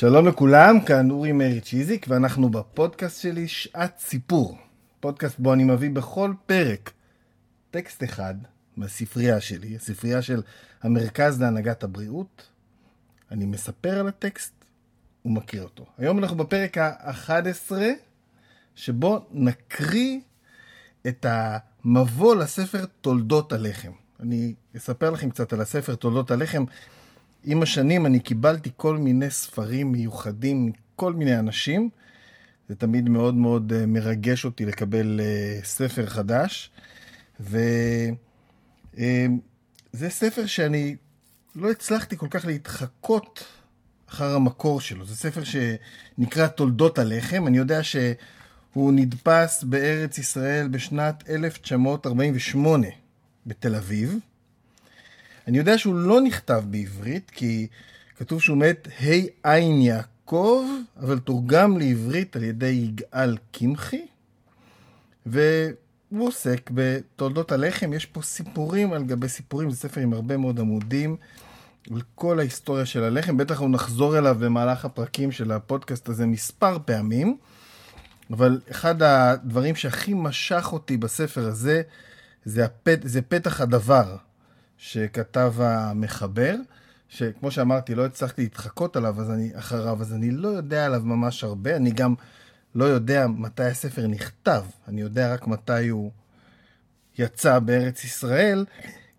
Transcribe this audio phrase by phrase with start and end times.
[0.00, 4.58] שלום לכולם, כאן אורי מאיר צ'יזיק, ואנחנו בפודקאסט שלי שעת סיפור.
[5.00, 6.92] פודקאסט בו אני מביא בכל פרק
[7.70, 8.34] טקסט אחד
[8.76, 10.42] מהספרייה שלי, הספרייה של
[10.82, 12.48] המרכז להנהגת הבריאות.
[13.30, 14.52] אני מספר על הטקסט
[15.24, 15.86] ומקריא אותו.
[15.98, 17.72] היום אנחנו בפרק ה-11,
[18.74, 20.20] שבו נקריא
[21.06, 23.92] את המבוא לספר תולדות הלחם.
[24.20, 26.64] אני אספר לכם קצת על הספר תולדות הלחם.
[27.44, 31.90] עם השנים אני קיבלתי כל מיני ספרים מיוחדים מכל מיני אנשים.
[32.68, 36.70] זה תמיד מאוד מאוד אה, מרגש אותי לקבל אה, ספר חדש.
[37.40, 38.10] וזה
[40.02, 40.96] אה, ספר שאני
[41.54, 43.44] לא הצלחתי כל כך להתחקות
[44.10, 45.04] אחר המקור שלו.
[45.04, 47.46] זה ספר שנקרא תולדות הלחם.
[47.46, 52.86] אני יודע שהוא נדפס בארץ ישראל בשנת 1948
[53.46, 54.18] בתל אביב.
[55.48, 57.66] אני יודע שהוא לא נכתב בעברית, כי
[58.16, 60.64] כתוב שהוא מת ה' עין יעקב,
[61.00, 64.06] אבל תורגם לעברית על ידי יגאל קמחי,
[65.26, 67.92] והוא עוסק בתולדות הלחם.
[67.92, 71.16] יש פה סיפורים על גבי סיפורים, זה ספר עם הרבה מאוד עמודים.
[71.90, 76.78] על כל ההיסטוריה של הלחם, בטח אנחנו נחזור אליו במהלך הפרקים של הפודקאסט הזה מספר
[76.84, 77.36] פעמים,
[78.30, 81.82] אבל אחד הדברים שהכי משך אותי בספר הזה,
[82.44, 84.16] זה, הפת, זה פתח הדבר
[84.80, 86.56] שכתב המחבר,
[87.08, 91.44] שכמו שאמרתי, לא הצלחתי להתחקות עליו אז אני, אחריו, אז אני לא יודע עליו ממש
[91.44, 91.76] הרבה.
[91.76, 92.14] אני גם
[92.74, 96.10] לא יודע מתי הספר נכתב, אני יודע רק מתי הוא
[97.18, 98.64] יצא בארץ ישראל.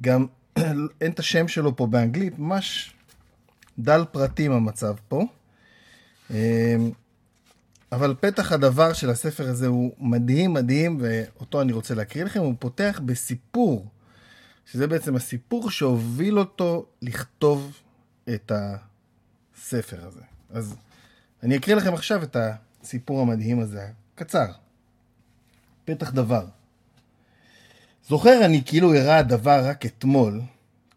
[0.00, 0.26] גם
[1.00, 2.94] אין את השם שלו פה באנגלית, ממש
[3.78, 5.24] דל פרטים המצב פה.
[6.30, 6.36] אמ,
[7.92, 12.40] אבל פתח הדבר של הספר הזה הוא מדהים מדהים, ואותו אני רוצה להקריא לכם.
[12.40, 13.86] הוא פותח בסיפור
[14.72, 17.80] שזה בעצם הסיפור שהוביל אותו לכתוב
[18.34, 20.20] את הספר הזה.
[20.50, 20.76] אז
[21.42, 22.36] אני אקריא לכם עכשיו את
[22.82, 24.46] הסיפור המדהים הזה, קצר.
[25.84, 26.46] פתח דבר.
[28.08, 30.40] זוכר אני כאילו אירע הדבר רק אתמול,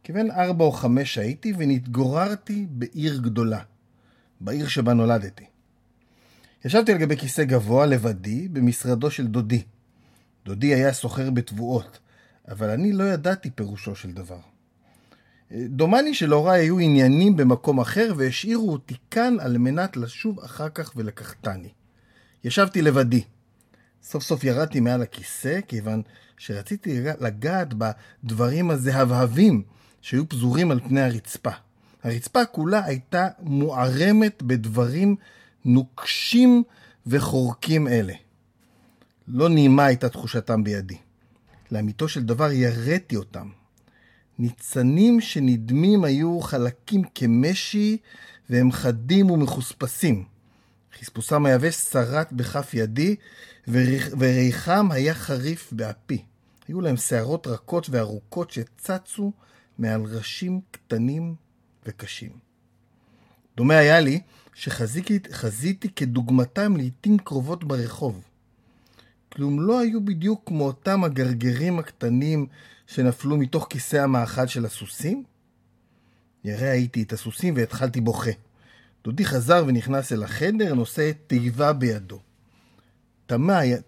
[0.04, 3.60] כבן ארבע או חמש הייתי ונתגוררתי בעיר גדולה,
[4.42, 5.46] בעיר שבה נולדתי.
[6.66, 9.64] ישבתי על גבי כיסא גבוה לבדי במשרדו של דודי.
[10.46, 12.00] דודי היה סוחר בתבואות,
[12.50, 14.40] אבל אני לא ידעתי פירושו של דבר.
[15.52, 21.70] דומני שלהוריי היו עניינים במקום אחר והשאירו אותי כאן על מנת לשוב אחר כך ולקחתני.
[22.44, 23.24] ישבתי לבדי.
[24.04, 26.02] סוף סוף ירדתי מעל הכיסא, כיוון
[26.38, 29.64] שרציתי לגעת בדברים הזהבהבים
[30.02, 31.52] שהיו פזורים על פני הרצפה.
[32.04, 35.16] הרצפה כולה הייתה מוערמת בדברים
[35.66, 36.64] נוקשים
[37.08, 38.14] וחורקים אלה.
[39.28, 40.98] לא נעימה הייתה תחושתם בידי.
[41.74, 43.50] לאמיתו של דבר יראתי אותם.
[44.40, 47.98] ניצנים שנדמים היו חלקים כמשי,
[48.50, 50.24] והם חדים ומחוספסים.
[51.00, 53.16] חספוסם היבש שרט בכף ידי,
[54.18, 56.24] וריחם היה חריף באפי.
[56.68, 59.32] היו להם שערות רכות וארוכות שצצו
[59.78, 61.36] מעל ראשים קטנים
[61.86, 62.32] וקשים.
[63.58, 64.20] דומה היה לי
[64.54, 68.24] שחזיתי כדוגמתם לעתים קרובות ברחוב.
[69.34, 72.48] כלום לא היו בדיוק כמו אותם הגרגרים הקטנים
[72.88, 75.24] שנפלו מתוך כיסא המאכל של הסוסים?
[76.44, 78.32] ירא הייתי את הסוסים והתחלתי בוכה.
[79.04, 82.20] דודי חזר ונכנס אל החדר, נושא תיבה בידו.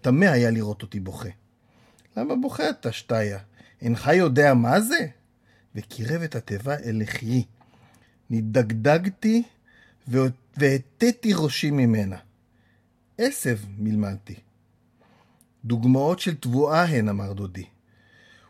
[0.00, 1.28] תמה היה לראות אותי בוכה.
[2.16, 3.38] למה בוכה אתה, שתיה?
[3.82, 5.06] אינך יודע מה זה?
[5.74, 7.44] וקירב את התיבה אל לחיי.
[8.30, 9.42] נדגדגתי
[10.56, 12.16] והטתי ראשי ממנה.
[13.18, 14.34] עשב, מלמלתי.
[15.66, 17.64] דוגמאות של תבואה הן, אמר דודי.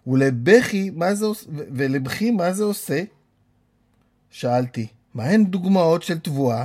[0.07, 3.03] ולבכי, מה זה עושה, ולבכי, מה זה עושה?
[4.31, 6.65] שאלתי, מה הן דוגמאות של תבואה?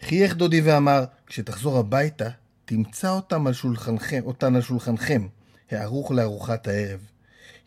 [0.00, 2.28] חייך דודי ואמר, כשתחזור הביתה,
[2.64, 5.26] תמצא אותם על שולחנכם, אותן על שולחנכם,
[5.70, 7.00] הערוך לארוחת הערב.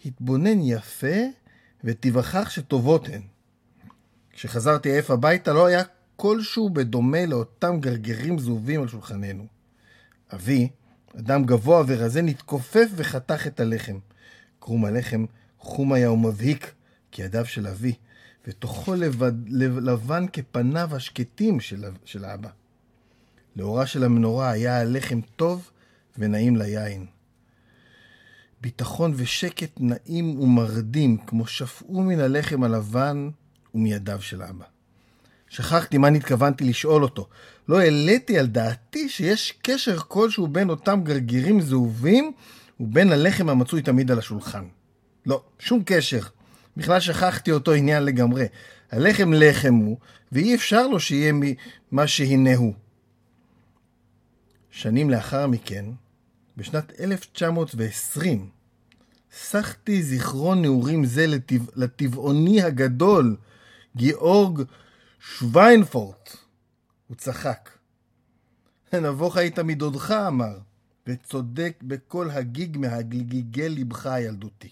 [0.05, 1.17] התבונן יפה
[1.83, 3.21] ותיווכח שטובות הן.
[4.31, 5.83] כשחזרתי עייף הביתה לא היה
[6.15, 9.47] כלשהו בדומה לאותם גרגרים זהובים על שולחננו.
[10.33, 10.69] אבי,
[11.19, 13.97] אדם גבוה ורזה נתכופף וחתך את הלחם.
[14.59, 15.25] קרום הלחם
[15.59, 16.73] חום היה ומבהיק
[17.11, 17.93] כידיו של אבי,
[18.47, 19.49] ותוכו לבד,
[19.81, 22.49] לבן כפניו השקטים של, של האבא.
[23.55, 25.71] לאורה של המנורה היה הלחם טוב
[26.17, 27.05] ונעים ליין.
[28.61, 33.29] ביטחון ושקט נעים ומרדים, כמו שפעו מן הלחם הלבן
[33.73, 34.65] ומידיו של אבא.
[35.53, 37.27] שכחתי מה נתכוונתי לשאול אותו.
[37.69, 42.31] לא העליתי על דעתי שיש קשר כלשהו בין אותם גרגירים זהובים
[42.79, 44.63] ובין הלחם המצוי תמיד על השולחן.
[45.25, 46.19] לא, שום קשר.
[46.77, 48.45] בכלל שכחתי אותו עניין לגמרי.
[48.91, 49.97] הלחם לחם הוא,
[50.31, 51.33] ואי אפשר לו שיהיה
[51.91, 52.73] מה שהנה הוא.
[54.71, 55.85] שנים לאחר מכן,
[56.57, 58.49] בשנת 1920,
[59.31, 63.35] סחתי זיכרון נעורים זה לטבע, לטבעוני הגדול,
[63.95, 64.63] גיאורג
[65.31, 66.37] שוויינפורט.
[67.07, 67.69] הוא צחק.
[68.93, 70.57] נבוך היית מדודך, אמר,
[71.07, 74.69] וצודק בכל הגיג מהגיגי לבך הילדותי.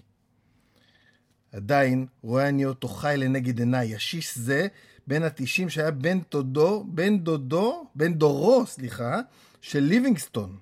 [1.51, 4.67] עדיין רואה אני אותו חי לנגד עיניי, ישיש זה,
[5.07, 9.19] בן התשעים שהיה בן דודו, בן דודו, בן דורו, סליחה,
[9.61, 10.57] של ליבינגסטון.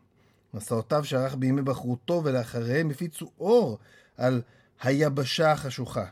[0.53, 3.77] מסעותיו שערך בימי בחרותו ולאחריהם הפיצו אור
[4.18, 4.41] על
[4.81, 6.06] היבשה החשוכה.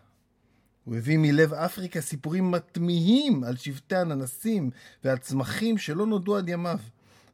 [0.88, 4.70] הוא הביא מלב אפריקה סיפורים מתמיהים על שבטי הננסים
[5.04, 6.80] ועל צמחים שלא נודעו עד ימיו.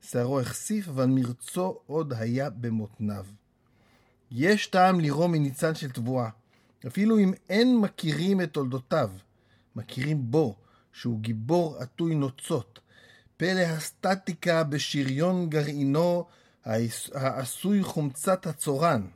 [0.01, 3.25] שערו החשיף, אבל מרצו עוד היה במותניו.
[4.31, 6.29] יש טעם לירום מניצן של תבואה,
[6.87, 9.11] אפילו אם אין מכירים את תולדותיו,
[9.75, 10.55] מכירים בו,
[10.93, 12.79] שהוא גיבור עטוי נוצות,
[13.37, 16.25] פלא הסטטיקה בשריון גרעינו
[17.13, 19.07] העשוי חומצת הצורן.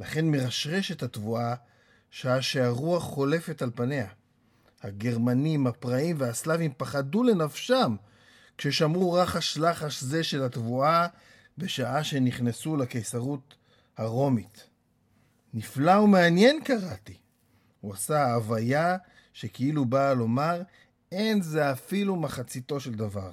[0.00, 1.54] לכן מרשרשת התבואה
[2.14, 4.06] שעה שהרוח חולפת על פניה.
[4.82, 7.96] הגרמנים, הפראים והסלאבים פחדו לנפשם
[8.58, 11.06] כששמעו רחש לחש זה של התבואה
[11.58, 13.54] בשעה שנכנסו לקיסרות
[13.96, 14.66] הרומית.
[15.54, 17.16] נפלא ומעניין קראתי.
[17.80, 18.96] הוא עשה הוויה
[19.32, 20.62] שכאילו באה לומר,
[21.12, 23.30] אין זה אפילו מחציתו של דבר.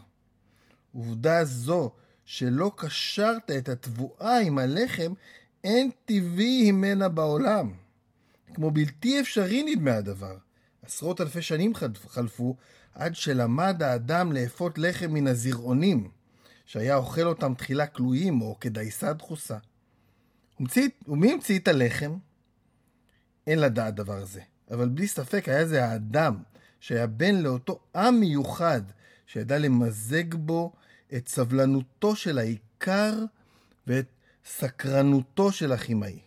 [0.93, 1.91] עובדה זו
[2.25, 5.13] שלא קשרת את התבואה עם הלחם,
[5.63, 7.80] אין טבעי ממנה בעולם.
[8.53, 10.37] כמו בלתי אפשרי נדמה הדבר.
[10.83, 11.73] עשרות אלפי שנים
[12.07, 12.55] חלפו
[12.93, 16.09] עד שלמד האדם לאפות לחם מן הזרעונים,
[16.65, 19.57] שהיה אוכל אותם תחילה כלואים או כדייסה דחוסה.
[21.07, 22.17] ומי המציא את הלחם?
[23.47, 26.43] אין לדעת דבר זה, אבל בלי ספק היה זה האדם
[26.79, 28.81] שהיה בן לאותו עם מיוחד
[29.25, 30.73] שידע למזג בו
[31.15, 33.13] את סבלנותו של העיקר
[33.87, 34.05] ואת
[34.45, 36.19] סקרנותו של הכימאי.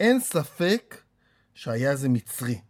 [0.00, 0.96] אין ספק
[1.60, 2.60] שהיה זה מצרי.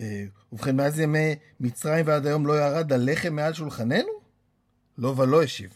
[0.00, 4.08] אה, ובכן, מאז ימי מצרים ועד היום לא ירד הלחם מעל שולחננו?
[4.98, 5.70] לא ולא השיב.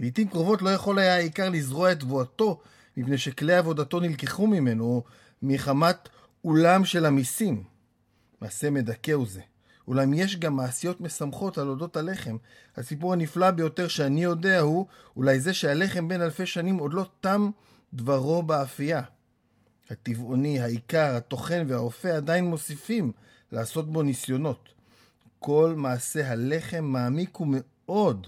[0.00, 2.60] לעתים קרובות לא יכול היה העיקר לזרוע את תבואתו,
[2.96, 5.02] מפני שכלי עבודתו נלקחו ממנו
[5.42, 6.08] מחמת
[6.44, 7.62] אולם של המיסים.
[8.40, 9.40] מעשה מדכא הוא זה.
[9.88, 12.36] אולם יש גם מעשיות משמחות על אודות הלחם.
[12.76, 14.86] הסיפור הנפלא ביותר שאני יודע הוא
[15.16, 17.50] אולי זה שהלחם בן אלפי שנים עוד לא תם
[17.94, 19.02] דברו באפייה.
[19.90, 23.12] הטבעוני, העיקר, הטוחן והאופה עדיין מוסיפים
[23.52, 24.68] לעשות בו ניסיונות.
[25.38, 28.26] כל מעשה הלחם מעמיק הוא מאוד.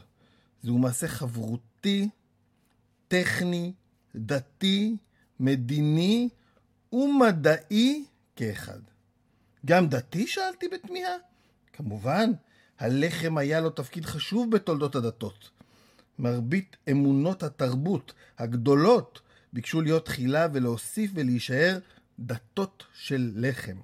[0.62, 2.09] זהו מעשה חברותי,
[3.09, 3.73] טכני,
[4.17, 4.97] דתי,
[5.41, 6.29] מדיני
[6.93, 8.05] ומדעי
[8.37, 8.81] כאחד.
[9.67, 10.27] גם דתי?
[10.27, 11.15] שאלתי בתמיהה.
[11.73, 12.31] כמובן,
[12.79, 15.51] הלחם היה לו תפקיד חשוב בתולדות הדתות.
[16.19, 19.21] מרבית אמונות התרבות הגדולות
[19.52, 21.79] ביקשו להיות תחילה ולהוסיף ולהישאר
[22.19, 23.76] דתות של לחם.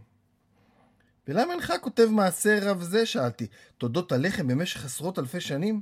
[1.28, 3.46] ולמה אינך כותב מעשה רב זה, שאלתי,
[3.78, 5.80] תולדות הלחם במשך עשרות אלפי שנים?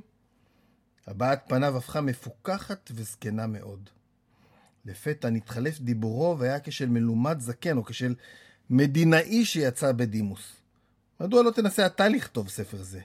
[1.07, 3.89] הבעת פניו הפכה מפוכחת וזקנה מאוד.
[4.85, 8.15] לפתע נתחלף דיבורו והיה כשל מלומד זקן, או כשל
[8.69, 10.53] מדינאי שיצא בדימוס.
[11.19, 13.01] מדוע לא תנסה אתה לכתוב ספר זה?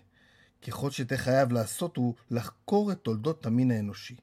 [0.66, 4.16] ככל שתחייב לעשות הוא לחקור את תולדות המין האנושי,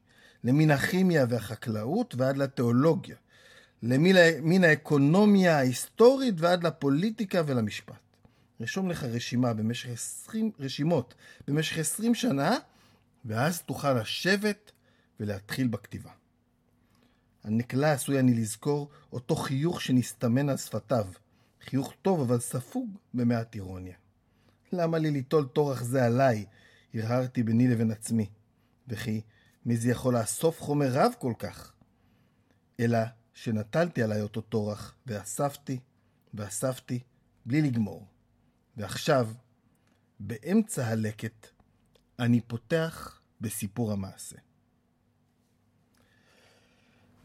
[0.47, 3.15] למין הכימיה והחקלאות ועד לתיאולוגיה,
[3.83, 7.99] למין האקונומיה ההיסטורית ועד לפוליטיקה ולמשפט.
[8.61, 11.15] רשום לך רשימה במשך 20, רשימות
[11.47, 12.57] במשך 20 שנה,
[13.25, 14.71] ואז תוכל לשבת
[15.19, 16.11] ולהתחיל בכתיבה.
[17.43, 21.05] הנקלה עשוי אני לזכור אותו חיוך שנסתמן על שפתיו,
[21.69, 23.95] חיוך טוב אבל ספוג במעט אירוניה.
[24.73, 26.45] למה לי ליטול טורח זה עליי?
[26.93, 28.29] הרהרתי ביני לבין עצמי.
[28.87, 29.21] וכי
[29.67, 31.73] מי זה יכול לאסוף חומר רב כל כך?
[32.79, 32.99] אלא
[33.33, 35.79] שנטלתי עליי אותו טורח, ואספתי,
[36.33, 36.99] ואספתי,
[37.45, 38.07] בלי לגמור.
[38.77, 39.29] ועכשיו,
[40.19, 41.47] באמצע הלקט,
[42.19, 44.35] אני פותח בסיפור המעשה.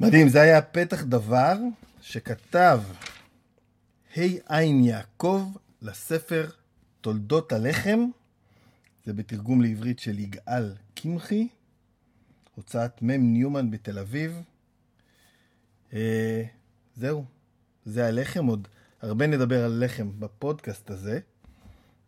[0.01, 1.57] מדהים, זה היה פתח דבר
[2.01, 2.81] שכתב
[4.17, 6.51] ה' עין יעקב לספר
[7.01, 8.01] תולדות הלחם,
[9.05, 11.49] זה בתרגום לעברית של יגאל קמחי,
[12.55, 14.43] הוצאת מ' ניומן בתל אביב.
[15.93, 16.43] אה,
[16.95, 17.25] זהו,
[17.85, 18.69] זה הלחם, עוד
[19.03, 21.21] הרבה נדבר על לחם בפודקאסט הזה,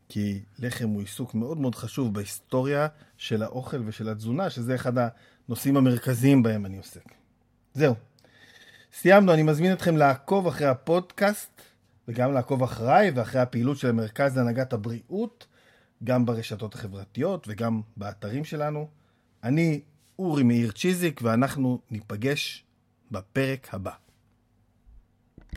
[0.08, 2.86] כי לחם הוא עיסוק מאוד מאוד חשוב בהיסטוריה
[3.16, 4.92] של האוכל ושל התזונה, שזה אחד
[5.48, 7.04] הנושאים המרכזיים בהם אני עוסק.
[7.74, 7.94] זהו,
[8.92, 11.62] סיימנו, אני מזמין אתכם לעקוב אחרי הפודקאסט
[12.08, 15.46] וגם לעקוב אחריי ואחרי הפעילות של המרכז להנהגת הבריאות,
[16.04, 18.88] גם ברשתות החברתיות וגם באתרים שלנו.
[19.44, 19.80] אני
[20.18, 22.64] אורי מאיר צ'יזיק, ואנחנו ניפגש
[23.10, 24.03] בפרק הבא.